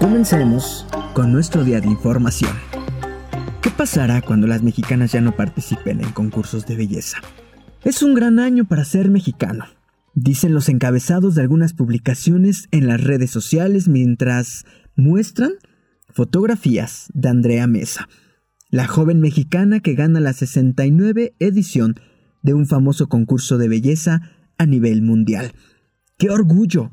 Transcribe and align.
Comencemos 0.00 0.86
con 1.12 1.32
nuestro 1.32 1.64
día 1.64 1.80
de 1.80 1.88
información. 1.88 2.52
¿Qué 3.60 3.68
pasará 3.70 4.22
cuando 4.22 4.46
las 4.46 4.62
mexicanas 4.62 5.10
ya 5.10 5.20
no 5.20 5.34
participen 5.34 6.00
en 6.00 6.12
concursos 6.12 6.66
de 6.66 6.76
belleza? 6.76 7.18
Es 7.82 8.04
un 8.04 8.14
gran 8.14 8.38
año 8.38 8.64
para 8.64 8.84
ser 8.84 9.10
mexicano, 9.10 9.64
dicen 10.14 10.54
los 10.54 10.68
encabezados 10.68 11.34
de 11.34 11.42
algunas 11.42 11.72
publicaciones 11.72 12.68
en 12.70 12.86
las 12.86 13.02
redes 13.02 13.32
sociales 13.32 13.88
mientras 13.88 14.64
muestran 14.94 15.54
fotografías 16.08 17.08
de 17.12 17.30
Andrea 17.30 17.66
Mesa, 17.66 18.08
la 18.70 18.86
joven 18.86 19.20
mexicana 19.20 19.80
que 19.80 19.94
gana 19.94 20.20
la 20.20 20.32
69 20.32 21.34
edición 21.40 21.96
de 22.42 22.54
un 22.54 22.66
famoso 22.66 23.08
concurso 23.08 23.58
de 23.58 23.66
belleza 23.66 24.20
a 24.58 24.66
nivel 24.66 25.02
mundial. 25.02 25.54
¡Qué 26.18 26.30
orgullo! 26.30 26.92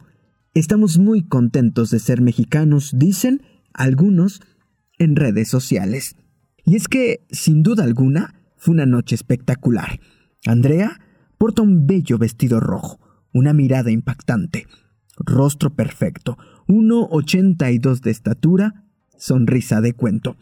Estamos 0.55 0.97
muy 0.97 1.21
contentos 1.21 1.89
de 1.89 1.99
ser 1.99 2.21
mexicanos, 2.21 2.93
dicen 2.95 3.41
algunos 3.73 4.41
en 4.97 5.17
redes 5.17 5.49
sociales. 5.49 6.15
Y 6.63 6.77
es 6.77 6.87
que, 6.87 7.25
sin 7.29 7.61
duda 7.61 7.83
alguna, 7.83 8.41
fue 8.55 8.73
una 8.73 8.85
noche 8.85 9.15
espectacular. 9.15 9.99
Andrea 10.45 11.01
porta 11.37 11.61
un 11.61 11.85
bello 11.85 12.17
vestido 12.17 12.61
rojo, 12.61 13.01
una 13.33 13.51
mirada 13.51 13.91
impactante, 13.91 14.65
rostro 15.17 15.75
perfecto, 15.75 16.37
1,82 16.69 17.99
de 17.99 18.11
estatura, 18.11 18.85
sonrisa 19.17 19.81
de 19.81 19.91
cuento. 19.91 20.37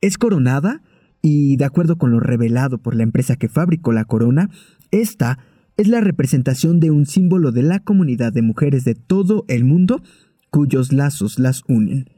Es 0.00 0.18
coronada 0.18 0.82
y, 1.22 1.56
de 1.56 1.66
acuerdo 1.66 1.98
con 1.98 2.10
lo 2.10 2.18
revelado 2.18 2.78
por 2.78 2.96
la 2.96 3.04
empresa 3.04 3.36
que 3.36 3.48
fabricó 3.48 3.92
la 3.92 4.06
corona, 4.06 4.50
esta 4.90 5.38
es 5.76 5.88
la 5.88 6.00
representación 6.00 6.80
de 6.80 6.90
un 6.90 7.06
símbolo 7.06 7.52
de 7.52 7.62
la 7.62 7.80
comunidad 7.80 8.32
de 8.32 8.42
mujeres 8.42 8.84
de 8.84 8.94
todo 8.94 9.44
el 9.48 9.64
mundo 9.64 10.02
cuyos 10.50 10.92
lazos 10.92 11.38
las 11.38 11.62
unen. 11.68 12.10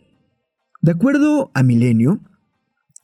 De 0.81 0.93
acuerdo 0.93 1.51
a 1.55 1.63
Milenio, 1.63 2.21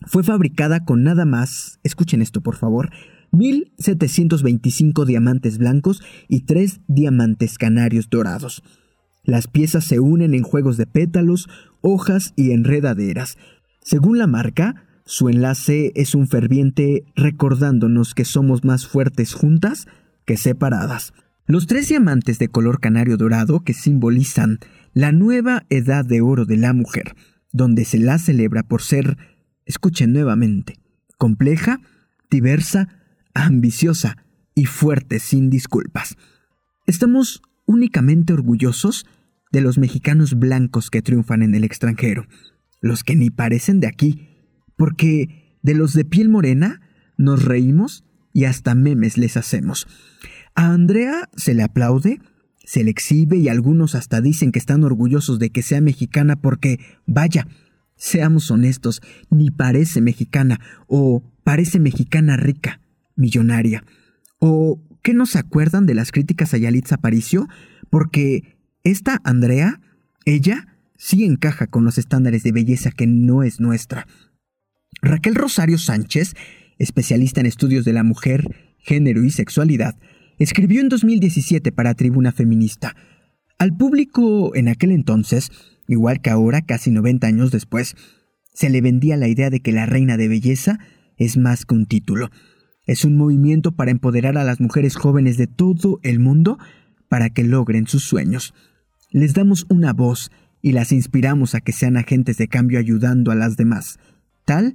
fue 0.06 0.22
fabricada 0.22 0.84
con 0.84 1.02
nada 1.02 1.24
más, 1.24 1.80
escuchen 1.82 2.22
esto 2.22 2.40
por 2.40 2.56
favor, 2.56 2.90
1725 3.32 5.06
diamantes 5.06 5.58
blancos 5.58 6.02
y 6.28 6.42
3 6.42 6.82
diamantes 6.86 7.58
canarios 7.58 8.08
dorados. 8.08 8.62
Las 9.24 9.48
piezas 9.48 9.84
se 9.84 9.98
unen 9.98 10.34
en 10.34 10.44
juegos 10.44 10.76
de 10.76 10.86
pétalos, 10.86 11.48
hojas 11.80 12.32
y 12.36 12.52
enredaderas. 12.52 13.38
Según 13.80 14.18
la 14.18 14.28
marca, 14.28 14.86
su 15.04 15.28
enlace 15.28 15.90
es 15.96 16.14
un 16.14 16.28
ferviente 16.28 17.04
recordándonos 17.16 18.14
que 18.14 18.24
somos 18.24 18.64
más 18.64 18.86
fuertes 18.86 19.34
juntas 19.34 19.86
que 20.24 20.36
separadas. 20.36 21.12
Los 21.46 21.66
tres 21.66 21.88
diamantes 21.88 22.38
de 22.38 22.48
color 22.48 22.80
canario 22.80 23.16
dorado 23.16 23.60
que 23.60 23.74
simbolizan 23.74 24.58
la 24.94 25.12
nueva 25.12 25.66
edad 25.68 26.04
de 26.04 26.20
oro 26.20 26.46
de 26.46 26.56
la 26.56 26.72
mujer, 26.72 27.14
donde 27.52 27.84
se 27.84 27.98
la 27.98 28.18
celebra 28.18 28.62
por 28.62 28.82
ser, 28.82 29.18
escuchen 29.66 30.12
nuevamente, 30.12 30.78
compleja, 31.18 31.80
diversa, 32.30 32.88
ambiciosa 33.34 34.16
y 34.54 34.66
fuerte 34.66 35.18
sin 35.18 35.50
disculpas. 35.50 36.16
Estamos 36.86 37.42
únicamente 37.66 38.32
orgullosos 38.32 39.06
de 39.52 39.60
los 39.60 39.78
mexicanos 39.78 40.38
blancos 40.38 40.90
que 40.90 41.02
triunfan 41.02 41.42
en 41.42 41.54
el 41.54 41.64
extranjero, 41.64 42.26
los 42.80 43.04
que 43.04 43.16
ni 43.16 43.30
parecen 43.30 43.80
de 43.80 43.86
aquí, 43.86 44.28
porque 44.76 45.58
de 45.62 45.74
los 45.74 45.92
de 45.92 46.04
piel 46.04 46.28
morena 46.28 46.80
nos 47.16 47.44
reímos 47.44 48.04
y 48.34 48.44
hasta 48.44 48.74
memes 48.74 49.16
les 49.16 49.38
hacemos. 49.38 49.86
A 50.54 50.72
Andrea 50.72 51.30
se 51.36 51.54
le 51.54 51.62
aplaude, 51.62 52.20
se 52.64 52.84
le 52.84 52.90
exhibe 52.90 53.38
y 53.38 53.48
algunos 53.48 53.94
hasta 53.94 54.20
dicen 54.20 54.52
que 54.52 54.58
están 54.58 54.84
orgullosos 54.84 55.38
de 55.38 55.50
que 55.50 55.62
sea 55.62 55.80
mexicana 55.80 56.36
porque, 56.36 56.80
vaya, 57.06 57.46
seamos 57.96 58.50
honestos, 58.50 59.00
ni 59.30 59.50
parece 59.50 60.02
mexicana 60.02 60.60
o 60.86 61.22
parece 61.44 61.78
mexicana 61.78 62.36
rica, 62.36 62.80
millonaria. 63.16 63.84
¿O 64.38 64.82
qué 65.02 65.14
no 65.14 65.26
se 65.26 65.38
acuerdan 65.38 65.86
de 65.86 65.94
las 65.94 66.10
críticas 66.10 66.52
a 66.52 66.58
Yalitza 66.58 66.96
Aparicio? 66.96 67.48
Porque 67.88 68.58
esta 68.82 69.20
Andrea, 69.24 69.80
ella, 70.24 70.76
sí 70.96 71.24
encaja 71.24 71.68
con 71.68 71.84
los 71.84 71.98
estándares 71.98 72.42
de 72.42 72.52
belleza 72.52 72.90
que 72.90 73.06
no 73.06 73.42
es 73.42 73.60
nuestra. 73.60 74.06
Raquel 75.02 75.34
Rosario 75.34 75.78
Sánchez, 75.78 76.34
especialista 76.78 77.40
en 77.40 77.46
estudios 77.46 77.84
de 77.84 77.92
la 77.92 78.02
mujer, 78.02 78.48
género 78.78 79.24
y 79.24 79.30
sexualidad, 79.30 79.96
escribió 80.38 80.80
en 80.80 80.88
2017 80.88 81.72
para 81.72 81.94
Tribuna 81.94 82.32
Feminista. 82.32 82.94
Al 83.58 83.76
público 83.76 84.54
en 84.54 84.68
aquel 84.68 84.90
entonces, 84.90 85.50
igual 85.86 86.20
que 86.20 86.30
ahora, 86.30 86.62
casi 86.62 86.90
90 86.90 87.26
años 87.26 87.50
después, 87.50 87.94
se 88.52 88.70
le 88.70 88.80
vendía 88.80 89.16
la 89.16 89.28
idea 89.28 89.50
de 89.50 89.60
que 89.60 89.72
la 89.72 89.86
reina 89.86 90.16
de 90.16 90.28
belleza 90.28 90.78
es 91.16 91.36
más 91.36 91.64
que 91.64 91.74
un 91.74 91.86
título. 91.86 92.30
Es 92.86 93.04
un 93.04 93.16
movimiento 93.16 93.72
para 93.72 93.90
empoderar 93.90 94.36
a 94.36 94.44
las 94.44 94.60
mujeres 94.60 94.96
jóvenes 94.96 95.36
de 95.36 95.46
todo 95.46 95.98
el 96.02 96.20
mundo 96.20 96.58
para 97.08 97.30
que 97.30 97.44
logren 97.44 97.86
sus 97.86 98.04
sueños. 98.04 98.54
Les 99.10 99.34
damos 99.34 99.66
una 99.68 99.92
voz 99.92 100.30
y 100.60 100.72
las 100.72 100.92
inspiramos 100.92 101.54
a 101.54 101.60
que 101.60 101.72
sean 101.72 101.96
agentes 101.96 102.36
de 102.38 102.48
cambio 102.48 102.78
ayudando 102.78 103.30
a 103.30 103.34
las 103.34 103.56
demás, 103.56 103.98
tal 104.44 104.74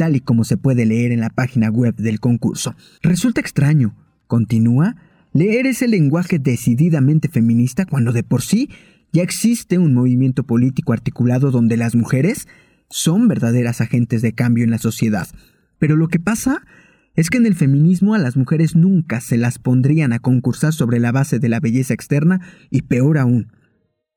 tal 0.00 0.16
y 0.16 0.20
como 0.20 0.44
se 0.44 0.56
puede 0.56 0.86
leer 0.86 1.12
en 1.12 1.20
la 1.20 1.28
página 1.28 1.68
web 1.68 1.94
del 1.94 2.20
concurso. 2.20 2.74
Resulta 3.02 3.42
extraño, 3.42 3.94
continúa, 4.26 4.96
leer 5.34 5.66
ese 5.66 5.88
lenguaje 5.88 6.38
decididamente 6.38 7.28
feminista 7.28 7.84
cuando 7.84 8.10
de 8.10 8.22
por 8.22 8.40
sí 8.40 8.70
ya 9.12 9.22
existe 9.22 9.76
un 9.76 9.92
movimiento 9.92 10.44
político 10.44 10.94
articulado 10.94 11.50
donde 11.50 11.76
las 11.76 11.94
mujeres 11.94 12.48
son 12.88 13.28
verdaderas 13.28 13.82
agentes 13.82 14.22
de 14.22 14.32
cambio 14.32 14.64
en 14.64 14.70
la 14.70 14.78
sociedad. 14.78 15.28
Pero 15.78 15.96
lo 15.96 16.08
que 16.08 16.18
pasa 16.18 16.62
es 17.14 17.28
que 17.28 17.36
en 17.36 17.44
el 17.44 17.54
feminismo 17.54 18.14
a 18.14 18.18
las 18.18 18.38
mujeres 18.38 18.74
nunca 18.74 19.20
se 19.20 19.36
las 19.36 19.58
pondrían 19.58 20.14
a 20.14 20.18
concursar 20.18 20.72
sobre 20.72 20.98
la 20.98 21.12
base 21.12 21.38
de 21.40 21.50
la 21.50 21.60
belleza 21.60 21.92
externa 21.92 22.40
y 22.70 22.82
peor 22.82 23.18
aún. 23.18 23.52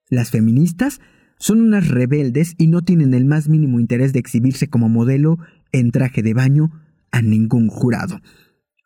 Las 0.09 0.31
feministas 0.31 1.01
son 1.39 1.59
unas 1.59 1.89
rebeldes 1.89 2.55
y 2.57 2.67
no 2.67 2.83
tienen 2.83 3.13
el 3.13 3.25
más 3.25 3.49
mínimo 3.49 3.81
interés 3.81 4.13
de 4.13 4.19
exhibirse 4.19 4.69
como 4.69 4.88
modelo 4.88 5.39
en 5.73 5.91
traje 5.91 6.22
de 6.22 6.34
baño 6.34 6.72
a 7.11 7.22
ningún 7.22 7.67
jurado. 7.67 8.22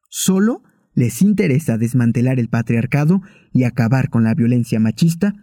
Solo 0.09 0.63
les 0.95 1.21
interesa 1.21 1.77
desmantelar 1.77 2.39
el 2.39 2.49
patriarcado 2.49 3.21
y 3.53 3.65
acabar 3.65 4.09
con 4.09 4.23
la 4.23 4.33
violencia 4.33 4.79
machista, 4.79 5.35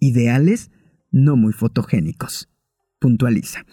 ideales 0.00 0.72
no 1.12 1.36
muy 1.36 1.52
fotogénicos, 1.52 2.48
puntualiza. 2.98 3.64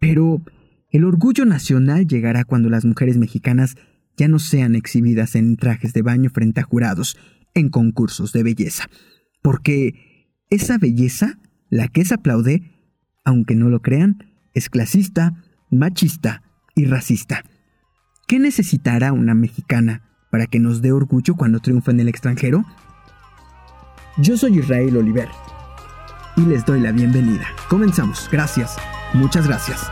Pero 0.00 0.42
el 0.90 1.04
orgullo 1.04 1.44
nacional 1.44 2.08
llegará 2.08 2.44
cuando 2.44 2.68
las 2.68 2.84
mujeres 2.84 3.16
mexicanas 3.16 3.76
ya 4.16 4.28
no 4.28 4.38
sean 4.38 4.74
exhibidas 4.74 5.36
en 5.36 5.56
trajes 5.56 5.92
de 5.92 6.02
baño 6.02 6.30
frente 6.30 6.60
a 6.60 6.64
jurados 6.64 7.16
en 7.54 7.68
concursos 7.68 8.32
de 8.32 8.42
belleza, 8.42 8.88
porque 9.42 10.26
esa 10.50 10.78
belleza, 10.78 11.38
la 11.70 11.88
que 11.88 12.04
se 12.04 12.14
aplaude, 12.14 12.72
aunque 13.24 13.54
no 13.54 13.68
lo 13.68 13.82
crean, 13.82 14.18
es 14.52 14.68
clasista, 14.68 15.44
machista 15.70 16.42
y 16.76 16.84
racista. 16.84 17.42
¿Qué 18.28 18.38
necesitará 18.38 19.12
una 19.12 19.34
mexicana 19.34 20.02
para 20.30 20.46
que 20.46 20.60
nos 20.60 20.82
dé 20.82 20.92
orgullo 20.92 21.34
cuando 21.34 21.58
triunfa 21.58 21.90
en 21.90 22.00
el 22.00 22.08
extranjero? 22.08 22.64
Yo 24.18 24.36
soy 24.36 24.58
Israel 24.58 24.96
Oliver 24.96 25.28
y 26.36 26.42
les 26.42 26.64
doy 26.64 26.80
la 26.80 26.92
bienvenida. 26.92 27.46
Comenzamos. 27.68 28.28
Gracias. 28.30 28.76
Muchas 29.14 29.46
gracias. 29.46 29.90